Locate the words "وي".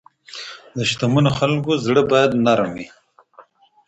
2.77-2.87